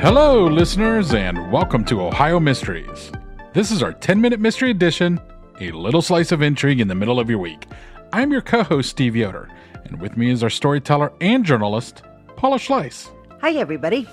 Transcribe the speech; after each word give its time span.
Hello, 0.00 0.46
listeners, 0.46 1.12
and 1.12 1.50
welcome 1.50 1.84
to 1.86 2.00
Ohio 2.00 2.38
Mysteries. 2.38 3.10
This 3.52 3.72
is 3.72 3.82
our 3.82 3.92
10 3.92 4.20
minute 4.20 4.38
mystery 4.38 4.70
edition, 4.70 5.20
a 5.60 5.72
little 5.72 6.02
slice 6.02 6.30
of 6.30 6.40
intrigue 6.40 6.80
in 6.80 6.86
the 6.86 6.94
middle 6.94 7.18
of 7.18 7.28
your 7.28 7.40
week. 7.40 7.66
I'm 8.12 8.30
your 8.30 8.40
co 8.40 8.62
host, 8.62 8.90
Steve 8.90 9.16
Yoder, 9.16 9.48
and 9.84 10.00
with 10.00 10.16
me 10.16 10.30
is 10.30 10.44
our 10.44 10.50
storyteller 10.50 11.12
and 11.20 11.44
journalist, 11.44 12.04
Paula 12.36 12.58
Schleis. 12.58 13.10
Hi, 13.40 13.54
everybody. 13.54 14.08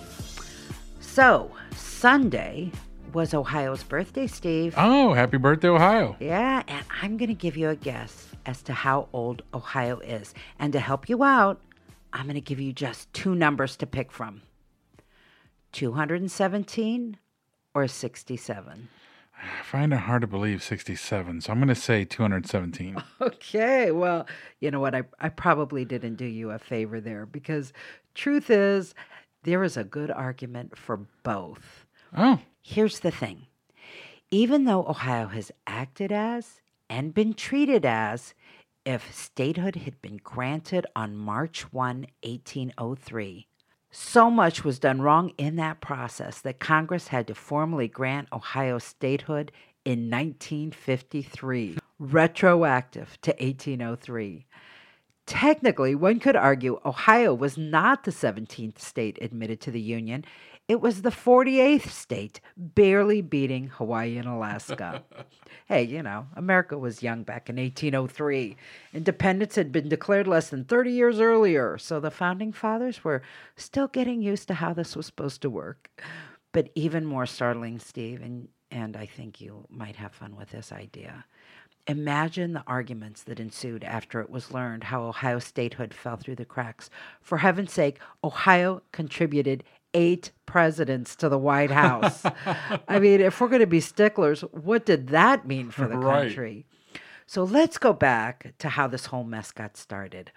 So, 1.01 1.51
Sunday 1.75 2.71
was 3.13 3.35
Ohio's 3.35 3.83
birthday, 3.83 4.25
Steve. 4.25 4.73
Oh, 4.77 5.13
happy 5.13 5.37
birthday, 5.37 5.67
Ohio. 5.67 6.15
Yeah, 6.19 6.63
and 6.67 6.83
I'm 6.99 7.15
going 7.17 7.29
to 7.29 7.35
give 7.35 7.55
you 7.55 7.69
a 7.69 7.75
guess 7.75 8.29
as 8.47 8.63
to 8.63 8.73
how 8.73 9.07
old 9.13 9.43
Ohio 9.53 9.99
is. 9.99 10.33
And 10.57 10.73
to 10.73 10.79
help 10.79 11.07
you 11.09 11.23
out, 11.23 11.61
I'm 12.11 12.23
going 12.25 12.33
to 12.33 12.41
give 12.41 12.59
you 12.59 12.73
just 12.73 13.13
two 13.13 13.35
numbers 13.35 13.75
to 13.77 13.85
pick 13.85 14.11
from 14.11 14.41
217 15.75 17.17
or 17.73 17.85
67. 17.85 18.87
I 19.37 19.63
find 19.63 19.91
it 19.91 19.97
hard 19.97 20.21
to 20.21 20.27
believe 20.27 20.63
67, 20.63 21.41
so 21.41 21.51
I'm 21.51 21.59
going 21.59 21.67
to 21.67 21.75
say 21.75 22.05
217. 22.05 23.03
Okay, 23.21 23.91
well, 23.91 24.25
you 24.61 24.71
know 24.71 24.79
what? 24.79 24.95
I, 24.95 25.03
I 25.19 25.27
probably 25.27 25.83
didn't 25.83 26.15
do 26.15 26.25
you 26.25 26.51
a 26.51 26.59
favor 26.59 27.01
there 27.01 27.25
because 27.25 27.73
truth 28.13 28.49
is, 28.49 28.95
there 29.43 29.63
is 29.63 29.75
a 29.75 29.83
good 29.83 30.09
argument 30.09 30.77
for 30.77 31.01
both. 31.23 31.85
Oh, 32.17 32.39
Here's 32.61 32.99
the 32.99 33.11
thing 33.11 33.45
even 34.31 34.63
though 34.63 34.87
Ohio 34.87 35.27
has 35.27 35.51
acted 35.67 36.11
as 36.11 36.61
and 36.89 37.13
been 37.13 37.33
treated 37.33 37.85
as 37.85 38.33
if 38.85 39.13
statehood 39.13 39.75
had 39.75 40.01
been 40.01 40.17
granted 40.23 40.87
on 40.95 41.15
March 41.17 41.71
1, 41.73 42.07
1803, 42.23 43.47
so 43.97 44.29
much 44.29 44.65
was 44.65 44.77
done 44.77 45.01
wrong 45.01 45.31
in 45.37 45.55
that 45.55 45.79
process 45.79 46.41
that 46.41 46.59
Congress 46.59 47.07
had 47.07 47.27
to 47.27 47.33
formally 47.33 47.87
grant 47.87 48.27
Ohio 48.33 48.77
statehood 48.77 49.53
in 49.85 50.09
1953, 50.09 51.77
retroactive 51.97 53.17
to 53.21 53.31
1803. 53.31 54.45
Technically, 55.25 55.95
one 55.95 56.19
could 56.19 56.35
argue 56.35 56.79
Ohio 56.85 57.33
was 57.33 57.57
not 57.57 58.03
the 58.03 58.11
17th 58.11 58.79
state 58.79 59.17
admitted 59.21 59.59
to 59.61 59.71
the 59.71 59.81
Union. 59.81 60.23
It 60.67 60.81
was 60.81 61.01
the 61.01 61.09
48th 61.09 61.89
state, 61.89 62.41
barely 62.57 63.21
beating 63.21 63.67
Hawaii 63.67 64.17
and 64.17 64.27
Alaska. 64.27 65.03
hey, 65.67 65.83
you 65.83 66.03
know, 66.03 66.27
America 66.35 66.77
was 66.77 67.03
young 67.03 67.23
back 67.23 67.49
in 67.49 67.57
1803. 67.57 68.55
Independence 68.93 69.55
had 69.55 69.71
been 69.71 69.89
declared 69.89 70.27
less 70.27 70.49
than 70.49 70.65
30 70.65 70.91
years 70.91 71.19
earlier, 71.19 71.77
so 71.77 71.99
the 71.99 72.11
founding 72.11 72.51
fathers 72.51 73.03
were 73.03 73.23
still 73.55 73.87
getting 73.87 74.21
used 74.21 74.47
to 74.47 74.55
how 74.55 74.73
this 74.73 74.95
was 74.95 75.07
supposed 75.07 75.41
to 75.41 75.49
work. 75.49 75.89
But 76.51 76.69
even 76.75 77.05
more 77.05 77.25
startling, 77.25 77.79
Steve, 77.79 78.21
and, 78.21 78.47
and 78.71 78.95
I 78.95 79.05
think 79.07 79.41
you 79.41 79.65
might 79.69 79.95
have 79.97 80.13
fun 80.13 80.35
with 80.35 80.49
this 80.49 80.71
idea. 80.71 81.25
Imagine 81.87 82.53
the 82.53 82.63
arguments 82.65 83.21
that 83.23 83.39
ensued 83.39 83.83
after 83.83 84.19
it 84.19 84.29
was 84.29 84.51
learned 84.51 84.85
how 84.85 85.03
Ohio 85.03 85.37
statehood 85.37 85.93
fell 85.93 86.15
through 86.17 86.35
the 86.35 86.45
cracks. 86.45 86.89
For 87.21 87.37
heaven's 87.39 87.73
sake, 87.73 87.99
Ohio 88.23 88.81
contributed 88.91 89.63
eight 89.93 90.31
presidents 90.47 91.15
to 91.17 91.29
the 91.29 91.37
White 91.37 91.69
House. 91.71 92.25
I 92.87 92.99
mean, 92.99 93.21
if 93.21 93.39
we're 93.39 93.49
going 93.49 93.59
to 93.61 93.67
be 93.67 93.79
sticklers, 93.81 94.41
what 94.51 94.85
did 94.85 95.09
that 95.09 95.47
mean 95.47 95.69
for 95.69 95.87
the 95.87 95.97
Right. 95.97 96.23
country? 96.27 96.65
So 97.27 97.43
let's 97.43 97.77
go 97.77 97.93
back 97.93 98.53
to 98.59 98.69
how 98.69 98.87
this 98.87 99.07
whole 99.07 99.23
mess 99.23 99.51
got 99.51 99.77
started. 99.77 100.31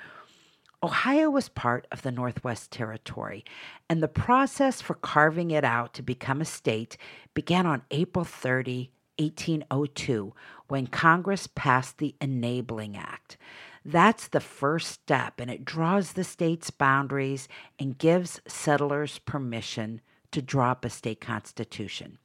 Ohio 0.83 1.29
was 1.29 1.49
part 1.49 1.87
of 1.91 2.03
the 2.03 2.13
Northwest 2.13 2.71
Territory, 2.71 3.45
and 3.89 4.01
the 4.03 4.07
process 4.09 4.81
for 4.81 4.95
carving 4.95 5.51
it 5.51 5.65
out 5.65 5.93
to 5.95 6.03
become 6.03 6.41
a 6.41 6.45
state 6.45 6.97
began 7.35 7.67
on 7.67 7.83
April 7.91 8.25
30, 8.25 8.91
1802, 9.19 10.35
when 10.69 10.87
Congress 10.87 11.49
passed 11.55 11.99
the 11.99 12.15
Enabling 12.21 12.97
Act. 12.97 13.37
That's 13.85 14.29
the 14.29 14.41
first 14.41 14.89
step, 14.89 15.41
and 15.41 15.51
it 15.51 15.65
draws 15.65 16.13
the 16.13 16.25
state's 16.25 16.71
boundaries 16.71 17.49
and 17.79 17.99
gives 17.99 18.41
settlers 18.47 19.19
permission 19.19 20.01
to 20.33 20.43
draw 20.43 20.73
up 20.73 20.85
a 20.85 20.91
state 20.91 21.21
constitution. 21.21 22.19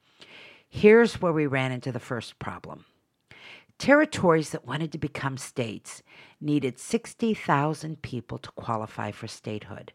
Here's 0.68 1.22
where 1.22 1.34
we 1.34 1.46
ran 1.46 1.72
into 1.72 1.92
the 1.92 2.00
first 2.00 2.40
problem. 2.40 2.86
Territories 3.78 4.50
that 4.50 4.68
wanted 4.68 4.92
to 4.92 4.98
become 4.98 5.38
states 5.38 6.04
needed 6.40 6.80
60,000 6.80 8.02
people 8.02 8.38
to 8.38 8.52
qualify 8.52 9.12
for 9.12 9.28
statehood. 9.28 9.94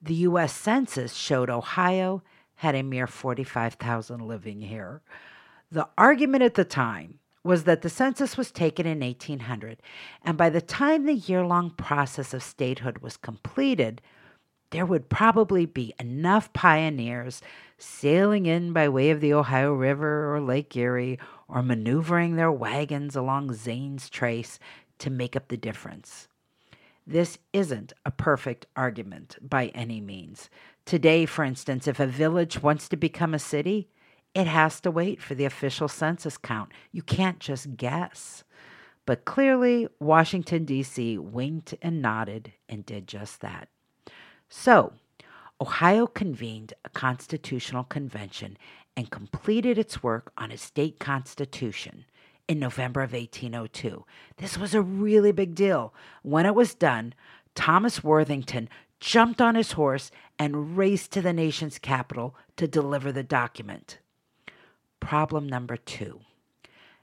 The 0.00 0.14
U.S. 0.14 0.52
Census 0.52 1.14
showed 1.14 1.50
Ohio 1.50 2.22
had 2.56 2.74
a 2.74 2.82
mere 2.82 3.06
45,000 3.06 4.20
living 4.20 4.60
here. 4.60 5.02
The 5.74 5.88
argument 5.98 6.44
at 6.44 6.54
the 6.54 6.64
time 6.64 7.18
was 7.42 7.64
that 7.64 7.82
the 7.82 7.88
census 7.88 8.36
was 8.36 8.52
taken 8.52 8.86
in 8.86 9.00
1800, 9.00 9.82
and 10.22 10.38
by 10.38 10.48
the 10.48 10.60
time 10.60 11.04
the 11.04 11.16
year 11.16 11.44
long 11.44 11.70
process 11.70 12.32
of 12.32 12.44
statehood 12.44 12.98
was 12.98 13.16
completed, 13.16 14.00
there 14.70 14.86
would 14.86 15.08
probably 15.08 15.66
be 15.66 15.92
enough 15.98 16.52
pioneers 16.52 17.42
sailing 17.76 18.46
in 18.46 18.72
by 18.72 18.88
way 18.88 19.10
of 19.10 19.20
the 19.20 19.34
Ohio 19.34 19.72
River 19.72 20.32
or 20.32 20.40
Lake 20.40 20.76
Erie 20.76 21.18
or 21.48 21.60
maneuvering 21.60 22.36
their 22.36 22.52
wagons 22.52 23.16
along 23.16 23.52
Zane's 23.54 24.08
Trace 24.08 24.60
to 24.98 25.10
make 25.10 25.34
up 25.34 25.48
the 25.48 25.56
difference. 25.56 26.28
This 27.04 27.38
isn't 27.52 27.92
a 28.06 28.12
perfect 28.12 28.66
argument 28.76 29.38
by 29.42 29.72
any 29.74 30.00
means. 30.00 30.50
Today, 30.84 31.26
for 31.26 31.42
instance, 31.44 31.88
if 31.88 31.98
a 31.98 32.06
village 32.06 32.62
wants 32.62 32.88
to 32.90 32.96
become 32.96 33.34
a 33.34 33.40
city, 33.40 33.88
it 34.34 34.46
has 34.46 34.80
to 34.80 34.90
wait 34.90 35.22
for 35.22 35.34
the 35.34 35.44
official 35.44 35.88
census 35.88 36.36
count. 36.36 36.72
You 36.92 37.02
can't 37.02 37.38
just 37.38 37.76
guess. 37.76 38.44
But 39.06 39.24
clearly, 39.24 39.86
Washington, 40.00 40.64
D.C. 40.64 41.18
winked 41.18 41.74
and 41.82 42.00
nodded 42.00 42.52
and 42.68 42.84
did 42.84 43.06
just 43.06 43.40
that. 43.42 43.68
So, 44.48 44.94
Ohio 45.60 46.06
convened 46.06 46.74
a 46.84 46.88
constitutional 46.88 47.84
convention 47.84 48.56
and 48.96 49.10
completed 49.10 49.78
its 49.78 50.02
work 50.02 50.32
on 50.36 50.50
a 50.50 50.56
state 50.56 50.98
constitution 50.98 52.06
in 52.48 52.58
November 52.58 53.02
of 53.02 53.12
1802. 53.12 54.04
This 54.38 54.58
was 54.58 54.74
a 54.74 54.82
really 54.82 55.32
big 55.32 55.54
deal. 55.54 55.94
When 56.22 56.46
it 56.46 56.54
was 56.54 56.74
done, 56.74 57.14
Thomas 57.54 58.02
Worthington 58.02 58.68
jumped 59.00 59.40
on 59.40 59.54
his 59.54 59.72
horse 59.72 60.10
and 60.38 60.76
raced 60.76 61.12
to 61.12 61.22
the 61.22 61.32
nation's 61.32 61.78
capital 61.78 62.34
to 62.56 62.66
deliver 62.66 63.12
the 63.12 63.22
document. 63.22 63.98
Problem 65.04 65.46
number 65.46 65.76
two 65.76 66.22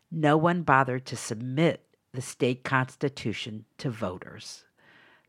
no 0.10 0.36
one 0.36 0.64
bothered 0.64 1.06
to 1.06 1.16
submit 1.16 1.86
the 2.14 2.22
state 2.22 2.64
constitution 2.64 3.66
to 3.78 3.92
voters. 3.92 4.66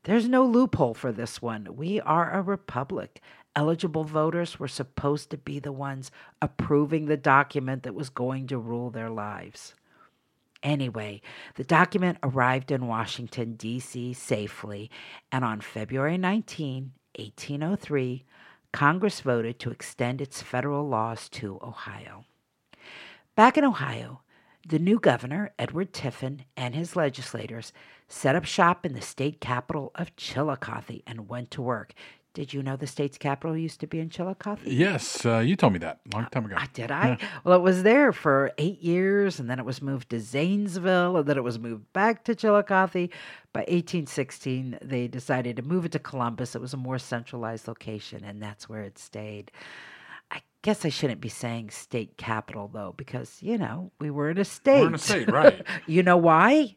There's 0.04 0.26
no 0.26 0.46
loophole 0.46 0.94
for 0.94 1.12
this 1.12 1.42
one. 1.42 1.76
We 1.76 2.00
are 2.00 2.32
a 2.32 2.40
republic, 2.40 3.20
eligible 3.54 4.04
voters 4.04 4.58
were 4.58 4.68
supposed 4.68 5.28
to 5.30 5.36
be 5.36 5.58
the 5.58 5.70
ones 5.70 6.10
approving 6.40 7.04
the 7.04 7.18
document 7.18 7.82
that 7.82 7.94
was 7.94 8.08
going 8.08 8.46
to 8.46 8.56
rule 8.56 8.88
their 8.88 9.10
lives. 9.10 9.74
Anyway, 10.62 11.20
the 11.56 11.64
document 11.64 12.16
arrived 12.22 12.70
in 12.70 12.86
Washington, 12.86 13.52
D.C. 13.52 14.14
safely, 14.14 14.90
and 15.30 15.44
on 15.44 15.60
February 15.60 16.16
19, 16.16 16.92
1803, 17.18 18.24
Congress 18.72 19.20
voted 19.20 19.58
to 19.58 19.70
extend 19.70 20.22
its 20.22 20.40
federal 20.40 20.88
laws 20.88 21.28
to 21.28 21.60
Ohio. 21.62 22.24
Back 23.34 23.56
in 23.56 23.64
Ohio, 23.64 24.20
the 24.68 24.78
new 24.78 24.98
governor, 24.98 25.54
Edward 25.58 25.94
Tiffin, 25.94 26.44
and 26.54 26.74
his 26.74 26.94
legislators 26.94 27.72
set 28.06 28.36
up 28.36 28.44
shop 28.44 28.84
in 28.84 28.92
the 28.92 29.00
state 29.00 29.40
capital 29.40 29.90
of 29.94 30.14
Chillicothe 30.16 31.00
and 31.06 31.30
went 31.30 31.50
to 31.52 31.62
work. 31.62 31.94
Did 32.34 32.52
you 32.52 32.62
know 32.62 32.76
the 32.76 32.86
state's 32.86 33.16
capital 33.16 33.56
used 33.56 33.80
to 33.80 33.86
be 33.86 34.00
in 34.00 34.10
Chillicothe? 34.10 34.66
Yes, 34.66 35.24
uh, 35.24 35.38
you 35.38 35.56
told 35.56 35.72
me 35.72 35.78
that 35.78 36.00
a 36.12 36.16
long 36.16 36.26
time 36.30 36.44
ago. 36.44 36.56
Ah, 36.58 36.68
did 36.74 36.90
I? 36.90 37.16
Well, 37.44 37.58
it 37.58 37.62
was 37.62 37.82
there 37.82 38.12
for 38.12 38.52
eight 38.58 38.82
years, 38.82 39.40
and 39.40 39.48
then 39.48 39.58
it 39.58 39.64
was 39.64 39.80
moved 39.80 40.10
to 40.10 40.20
Zanesville, 40.20 41.16
and 41.16 41.26
then 41.26 41.38
it 41.38 41.44
was 41.44 41.58
moved 41.58 41.90
back 41.94 42.24
to 42.24 42.34
Chillicothe. 42.34 43.08
By 43.54 43.60
1816, 43.60 44.78
they 44.82 45.08
decided 45.08 45.56
to 45.56 45.62
move 45.62 45.86
it 45.86 45.92
to 45.92 45.98
Columbus. 45.98 46.54
It 46.54 46.60
was 46.60 46.74
a 46.74 46.78
more 46.78 46.98
centralized 46.98 47.66
location, 47.66 48.24
and 48.24 48.42
that's 48.42 48.68
where 48.68 48.82
it 48.82 48.98
stayed. 48.98 49.50
I 50.62 50.68
guess 50.68 50.84
I 50.84 50.90
shouldn't 50.90 51.20
be 51.20 51.28
saying 51.28 51.70
state 51.70 52.16
capital, 52.16 52.70
though, 52.72 52.94
because, 52.96 53.38
you 53.40 53.58
know, 53.58 53.90
we 53.98 54.10
were 54.10 54.30
in 54.30 54.38
a 54.38 54.44
state. 54.44 54.82
We're 54.82 54.86
in 54.86 54.94
a 54.94 54.98
state, 54.98 55.28
right? 55.28 55.66
you 55.88 56.04
know 56.04 56.16
why? 56.16 56.76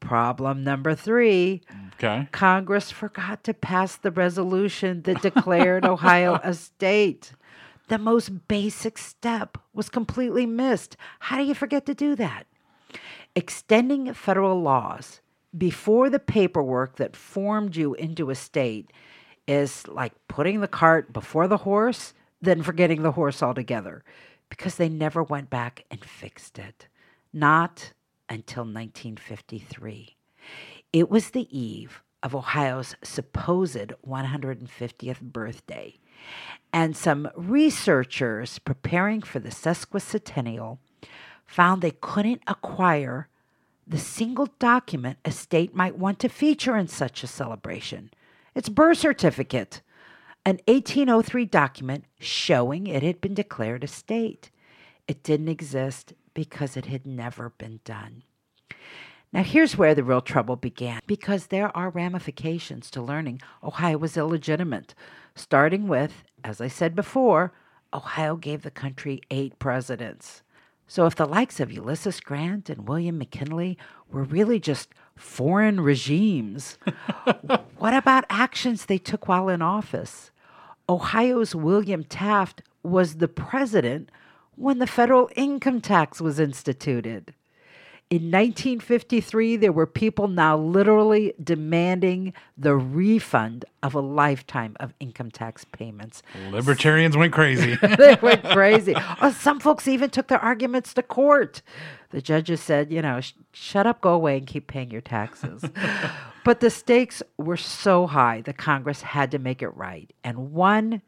Problem 0.00 0.62
number 0.64 0.94
three. 0.94 1.62
Okay. 1.94 2.28
Congress 2.32 2.90
forgot 2.90 3.42
to 3.44 3.54
pass 3.54 3.96
the 3.96 4.10
resolution 4.10 5.00
that 5.02 5.22
declared 5.22 5.86
Ohio 5.86 6.40
a 6.44 6.52
state. 6.52 7.32
The 7.88 7.96
most 7.96 8.48
basic 8.48 8.98
step 8.98 9.56
was 9.72 9.88
completely 9.88 10.44
missed. 10.44 10.98
How 11.20 11.38
do 11.38 11.44
you 11.44 11.54
forget 11.54 11.86
to 11.86 11.94
do 11.94 12.14
that? 12.16 12.46
Extending 13.34 14.12
federal 14.12 14.60
laws 14.60 15.22
before 15.56 16.10
the 16.10 16.18
paperwork 16.18 16.96
that 16.96 17.16
formed 17.16 17.76
you 17.76 17.94
into 17.94 18.28
a 18.28 18.34
state 18.34 18.92
is 19.48 19.88
like 19.88 20.12
putting 20.28 20.60
the 20.60 20.68
cart 20.68 21.14
before 21.14 21.48
the 21.48 21.58
horse, 21.58 22.12
then 22.42 22.62
forgetting 22.62 23.02
the 23.02 23.12
horse 23.12 23.42
altogether 23.42 24.04
because 24.50 24.74
they 24.74 24.88
never 24.88 25.22
went 25.22 25.48
back 25.48 25.84
and 25.90 26.04
fixed 26.04 26.58
it. 26.58 26.88
Not 27.32 27.92
until 28.28 28.64
1953. 28.64 30.16
It 30.92 31.08
was 31.08 31.30
the 31.30 31.48
eve 31.56 32.02
of 32.22 32.34
Ohio's 32.34 32.94
supposed 33.02 33.92
150th 34.06 35.20
birthday, 35.20 35.94
and 36.72 36.96
some 36.96 37.30
researchers 37.34 38.58
preparing 38.58 39.22
for 39.22 39.38
the 39.38 39.48
sesquicentennial 39.48 40.78
found 41.46 41.80
they 41.80 41.90
couldn't 41.90 42.42
acquire 42.46 43.28
the 43.86 43.98
single 43.98 44.48
document 44.58 45.18
a 45.24 45.30
state 45.30 45.74
might 45.74 45.98
want 45.98 46.18
to 46.18 46.28
feature 46.28 46.76
in 46.76 46.88
such 46.88 47.22
a 47.22 47.26
celebration 47.26 48.10
its 48.54 48.68
birth 48.68 48.98
certificate, 48.98 49.80
an 50.44 50.58
1803 50.66 51.44
document 51.46 52.04
showing 52.18 52.86
it 52.86 53.02
had 53.02 53.20
been 53.20 53.34
declared 53.34 53.84
a 53.84 53.86
state. 53.86 54.50
It 55.06 55.22
didn't 55.22 55.48
exist 55.48 56.14
because 56.34 56.76
it 56.76 56.86
had 56.86 57.06
never 57.06 57.50
been 57.50 57.80
done. 57.84 58.24
Now, 59.32 59.42
here's 59.44 59.78
where 59.78 59.94
the 59.94 60.04
real 60.04 60.20
trouble 60.20 60.56
began 60.56 61.00
because 61.06 61.46
there 61.46 61.74
are 61.76 61.88
ramifications 61.88 62.90
to 62.90 63.00
learning 63.00 63.40
Ohio 63.62 63.96
was 63.96 64.16
illegitimate, 64.16 64.94
starting 65.34 65.88
with, 65.88 66.24
as 66.44 66.60
I 66.60 66.68
said 66.68 66.94
before, 66.94 67.52
Ohio 67.94 68.36
gave 68.36 68.62
the 68.62 68.70
country 68.70 69.22
eight 69.30 69.58
presidents. 69.58 70.42
So, 70.86 71.06
if 71.06 71.14
the 71.14 71.24
likes 71.24 71.60
of 71.60 71.72
Ulysses 71.72 72.20
Grant 72.20 72.68
and 72.68 72.86
William 72.86 73.16
McKinley 73.16 73.78
were 74.10 74.24
really 74.24 74.60
just 74.60 74.90
foreign 75.16 75.80
regimes, 75.80 76.78
what 77.78 77.94
about 77.94 78.24
actions 78.28 78.86
they 78.86 78.98
took 78.98 79.28
while 79.28 79.48
in 79.48 79.62
office? 79.62 80.30
Ohio's 80.88 81.54
William 81.54 82.04
Taft 82.04 82.62
was 82.82 83.16
the 83.16 83.28
president 83.28 84.10
when 84.56 84.78
the 84.78 84.86
federal 84.86 85.30
income 85.36 85.80
tax 85.80 86.20
was 86.20 86.38
instituted. 86.38 87.34
In 88.12 88.24
1953, 88.24 89.56
there 89.56 89.72
were 89.72 89.86
people 89.86 90.28
now 90.28 90.54
literally 90.54 91.32
demanding 91.42 92.34
the 92.58 92.76
refund 92.76 93.64
of 93.82 93.94
a 93.94 94.00
lifetime 94.00 94.76
of 94.78 94.92
income 95.00 95.30
tax 95.30 95.64
payments. 95.64 96.22
Libertarians 96.50 97.16
went 97.16 97.32
crazy. 97.32 97.74
they 97.96 98.18
went 98.20 98.44
crazy. 98.44 98.94
Oh, 99.22 99.30
some 99.30 99.60
folks 99.60 99.88
even 99.88 100.10
took 100.10 100.28
their 100.28 100.44
arguments 100.44 100.92
to 100.92 101.02
court. 101.02 101.62
The 102.10 102.20
judges 102.20 102.60
said, 102.60 102.92
you 102.92 103.00
know, 103.00 103.22
sh- 103.22 103.32
shut 103.54 103.86
up, 103.86 104.02
go 104.02 104.12
away, 104.12 104.36
and 104.36 104.46
keep 104.46 104.66
paying 104.66 104.90
your 104.90 105.00
taxes. 105.00 105.64
but 106.44 106.60
the 106.60 106.68
stakes 106.68 107.22
were 107.38 107.56
so 107.56 108.06
high 108.06 108.42
that 108.42 108.58
Congress 108.58 109.00
had 109.00 109.30
to 109.30 109.38
make 109.38 109.62
it 109.62 109.74
right. 109.74 110.12
And 110.22 110.52
one 110.52 111.00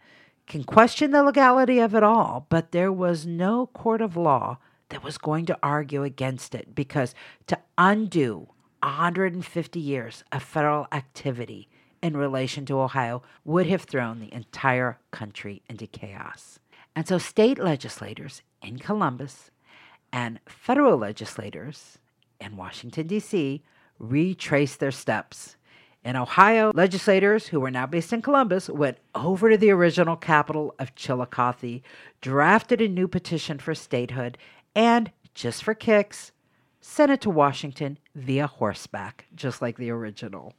can 0.47 0.65
question 0.65 1.11
the 1.11 1.23
legality 1.23 1.81
of 1.81 1.95
it 1.95 2.03
all, 2.03 2.47
but 2.49 2.73
there 2.73 2.91
was 2.91 3.27
no 3.27 3.67
court 3.67 4.01
of 4.01 4.17
law 4.17 4.57
that 4.89 5.05
was 5.05 5.19
going 5.19 5.47
to 5.47 5.59
argue 5.63 6.03
against 6.03 6.55
it 6.55 6.75
because 6.75 7.15
to 7.47 7.59
undo 7.79 8.49
150 8.83 9.81
years 9.81 10.25
of 10.31 10.43
federal 10.43 10.87
activity 10.93 11.69
in 12.03 12.17
relation 12.17 12.67
to 12.67 12.79
Ohio 12.79 13.23
would 13.45 13.67
have 13.67 13.83
thrown 13.83 14.21
the 14.21 14.33
entire 14.33 14.99
country 15.11 15.63
into 15.71 15.87
chaos. 15.87 16.59
And 16.95 17.09
so 17.09 17.19
state 17.19 17.59
legislators 17.59 18.43
in 18.63 18.79
Columbus 18.79 19.51
and 20.13 20.39
federal 20.47 20.99
legislators 20.99 21.99
in 22.41 22.57
Washington, 22.57 23.07
D.C., 23.07 23.63
retraced 23.99 24.81
their 24.81 24.91
steps. 24.91 25.57
In 26.05 26.17
Ohio, 26.17 26.71
legislators 26.75 27.47
who 27.47 27.59
were 27.59 27.71
now 27.71 27.87
based 27.87 28.13
in 28.13 28.21
Columbus 28.21 28.69
went 28.69 28.99
over 29.15 29.49
to 29.49 29.57
the 29.57 29.71
original 29.71 30.17
capital 30.17 30.75
of 30.79 30.95
Chillicothe, 30.95 31.81
drafted 32.21 32.83
a 32.83 32.89
new 32.89 33.09
petition 33.09 33.59
for 33.59 33.75
statehood, 33.75 34.37
and, 34.75 35.11
just 35.35 35.63
for 35.63 35.75
kicks, 35.75 36.33
sent 36.81 37.13
it 37.13 37.21
to 37.23 37.31
Washington 37.31 37.99
via 38.15 38.47
horseback, 38.47 39.27
just 39.35 39.63
like 39.63 39.77
the 39.77 39.91
original. 39.91 40.55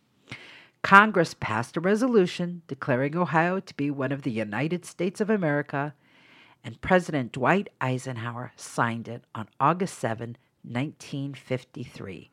Congress 0.81 1.33
passed 1.33 1.77
a 1.77 1.81
resolution 1.81 2.61
declaring 2.67 3.15
Ohio 3.17 3.59
to 3.59 3.73
be 3.75 3.89
one 3.89 4.11
of 4.11 4.21
the 4.21 4.31
United 4.31 4.85
States 4.85 5.19
of 5.19 5.29
America, 5.29 5.93
and 6.63 6.81
President 6.81 7.31
Dwight 7.31 7.69
Eisenhower 7.81 8.51
signed 8.55 9.07
it 9.07 9.23
on 9.33 9.47
August 9.59 9.97
7, 9.99 10.37
1953. 10.63 12.29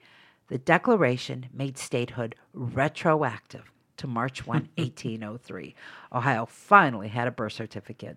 The 0.49 0.59
declaration 0.59 1.47
made 1.52 1.78
statehood 1.78 2.35
retroactive 2.52 3.73
to 3.97 4.06
March 4.06 4.47
1, 4.47 4.68
1803. 4.76 5.75
Ohio 6.12 6.47
finally 6.47 7.09
had 7.09 7.28
a 7.28 7.30
birth 7.30 7.52
certificate. 7.52 8.16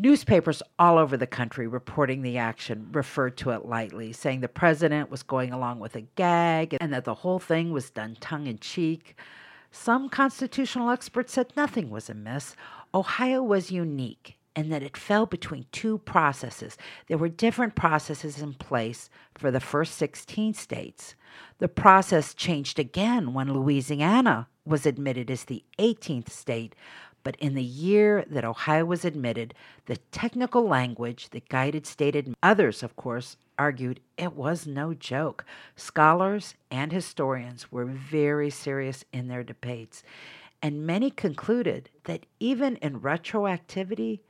Newspapers 0.00 0.62
all 0.78 0.96
over 0.96 1.16
the 1.16 1.26
country 1.26 1.66
reporting 1.66 2.22
the 2.22 2.38
action 2.38 2.88
referred 2.92 3.36
to 3.38 3.50
it 3.50 3.66
lightly, 3.66 4.12
saying 4.12 4.40
the 4.40 4.48
president 4.48 5.10
was 5.10 5.24
going 5.24 5.52
along 5.52 5.80
with 5.80 5.96
a 5.96 6.02
gag 6.02 6.76
and 6.80 6.92
that 6.92 7.04
the 7.04 7.16
whole 7.16 7.40
thing 7.40 7.72
was 7.72 7.90
done 7.90 8.16
tongue 8.20 8.46
in 8.46 8.60
cheek. 8.60 9.18
Some 9.72 10.08
constitutional 10.08 10.90
experts 10.90 11.32
said 11.32 11.52
nothing 11.56 11.90
was 11.90 12.08
amiss. 12.08 12.54
Ohio 12.94 13.42
was 13.42 13.72
unique 13.72 14.36
in 14.54 14.68
that 14.68 14.84
it 14.84 14.96
fell 14.96 15.26
between 15.26 15.66
two 15.72 15.98
processes. 15.98 16.76
There 17.08 17.18
were 17.18 17.28
different 17.28 17.74
processes 17.74 18.40
in 18.40 18.54
place 18.54 19.10
for 19.34 19.50
the 19.50 19.58
first 19.58 19.96
16 19.96 20.54
states. 20.54 21.16
The 21.58 21.68
process 21.68 22.34
changed 22.34 22.78
again 22.78 23.34
when 23.34 23.52
Louisiana 23.52 24.46
was 24.64 24.86
admitted 24.86 25.30
as 25.30 25.44
the 25.44 25.64
18th 25.78 26.30
state, 26.30 26.74
but 27.28 27.36
in 27.40 27.52
the 27.52 27.62
year 27.62 28.24
that 28.30 28.46
Ohio 28.46 28.86
was 28.86 29.04
admitted, 29.04 29.52
the 29.84 29.98
technical 30.10 30.66
language 30.66 31.28
that 31.28 31.50
guided 31.50 31.84
state 31.84 32.14
adm- 32.14 32.32
others, 32.42 32.82
of 32.82 32.96
course, 32.96 33.36
argued 33.58 34.00
it 34.16 34.32
was 34.32 34.66
no 34.66 34.94
joke. 34.94 35.44
Scholars 35.76 36.54
and 36.70 36.90
historians 36.90 37.70
were 37.70 37.84
very 37.84 38.48
serious 38.48 39.04
in 39.12 39.28
their 39.28 39.44
debates, 39.44 40.02
and 40.62 40.86
many 40.86 41.10
concluded 41.10 41.90
that 42.04 42.24
even 42.40 42.76
in 42.76 42.98
retroactivity, 42.98 44.20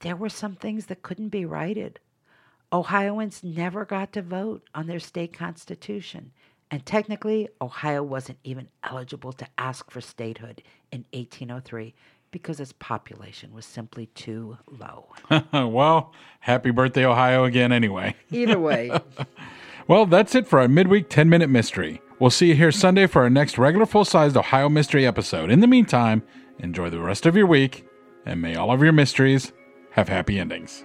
there 0.00 0.16
were 0.16 0.28
some 0.28 0.56
things 0.56 0.86
that 0.86 1.02
couldn't 1.02 1.28
be 1.28 1.44
righted. 1.44 2.00
Ohioans 2.72 3.44
never 3.44 3.84
got 3.84 4.12
to 4.14 4.22
vote 4.22 4.68
on 4.74 4.88
their 4.88 4.98
state 4.98 5.32
constitution. 5.32 6.32
And 6.68 6.84
technically, 6.84 7.48
Ohio 7.62 8.02
wasn't 8.02 8.38
even 8.42 8.68
eligible 8.82 9.32
to 9.34 9.46
ask 9.56 9.88
for 9.88 10.00
statehood 10.00 10.64
in 10.90 11.04
1803 11.12 11.94
because 12.30 12.60
its 12.60 12.72
population 12.72 13.52
was 13.52 13.66
simply 13.66 14.06
too 14.06 14.58
low. 14.68 15.08
well, 15.52 16.12
happy 16.40 16.70
birthday, 16.70 17.04
Ohio, 17.04 17.44
again, 17.44 17.72
anyway. 17.72 18.14
Either 18.30 18.58
way, 18.58 18.90
Well, 19.90 20.06
that's 20.06 20.36
it 20.36 20.46
for 20.46 20.60
our 20.60 20.68
midweek 20.68 21.08
10 21.08 21.28
minute 21.28 21.50
mystery. 21.50 22.00
We'll 22.20 22.30
see 22.30 22.48
you 22.48 22.54
here 22.54 22.70
Sunday 22.70 23.08
for 23.08 23.22
our 23.22 23.30
next 23.30 23.58
regular 23.58 23.86
full 23.86 24.04
sized 24.04 24.36
Ohio 24.36 24.68
mystery 24.68 25.04
episode. 25.04 25.50
In 25.50 25.58
the 25.58 25.66
meantime, 25.66 26.22
enjoy 26.60 26.90
the 26.90 27.00
rest 27.00 27.26
of 27.26 27.34
your 27.34 27.46
week 27.46 27.84
and 28.24 28.40
may 28.40 28.54
all 28.54 28.70
of 28.70 28.82
your 28.84 28.92
mysteries 28.92 29.52
have 29.92 30.08
happy 30.08 30.38
endings. 30.38 30.84